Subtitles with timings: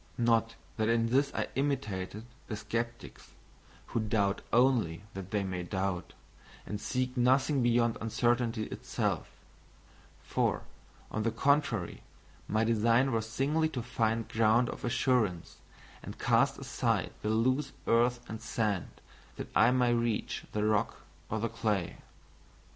[0.17, 3.33] Not that in this I imitated the sceptics
[3.85, 6.13] who doubt only that they may doubt,
[6.65, 9.29] and seek nothing beyond uncertainty itself;
[10.23, 10.63] for,
[11.11, 12.01] on the contrary,
[12.47, 15.57] my design was singly to find ground of assurance,
[16.01, 19.01] and cast aside the loose earth and sand,
[19.35, 21.97] that I might reach the rock or the clay.